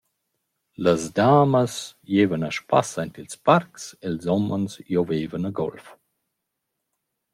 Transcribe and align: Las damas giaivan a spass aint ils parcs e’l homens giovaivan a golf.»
Las 0.85 1.01
damas 1.19 1.73
giaivan 2.09 2.47
a 2.49 2.51
spass 2.57 2.91
aint 3.01 3.19
ils 3.21 3.35
parcs 3.47 3.83
e’l 4.07 4.17
homens 4.31 4.71
giovaivan 4.89 5.49
a 5.49 5.51
golf.» 5.59 5.85